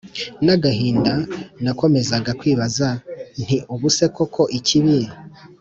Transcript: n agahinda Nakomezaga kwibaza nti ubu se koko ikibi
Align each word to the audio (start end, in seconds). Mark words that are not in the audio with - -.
n 0.45 0.47
agahinda 0.55 1.13
Nakomezaga 1.63 2.31
kwibaza 2.39 2.87
nti 3.43 3.57
ubu 3.73 3.87
se 3.95 4.05
koko 4.15 4.41
ikibi 4.57 4.97